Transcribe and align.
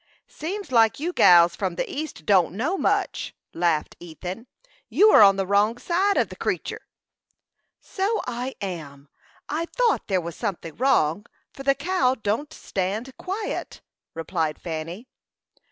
"Seems 0.27 0.71
like 0.71 0.99
you 0.99 1.13
gals 1.13 1.55
from 1.55 1.75
the 1.75 1.87
east 1.87 2.25
don't 2.25 2.53
know 2.57 2.75
much," 2.75 3.35
laughed 3.53 3.95
Ethan. 3.99 4.47
"You 4.89 5.11
are 5.11 5.21
on 5.21 5.35
the 5.35 5.45
wrong 5.45 5.77
side 5.77 6.17
of 6.17 6.29
the 6.29 6.35
creetur." 6.35 6.81
"So 7.79 8.19
I 8.25 8.55
am! 8.61 9.09
I 9.47 9.65
thought 9.67 10.07
there 10.07 10.19
was 10.19 10.35
something 10.35 10.75
wrong, 10.75 11.27
for 11.53 11.61
the 11.61 11.75
cow 11.75 12.15
don't 12.15 12.51
stand 12.51 13.15
quiet," 13.17 13.81
replied 14.15 14.59
Fanny. 14.59 15.07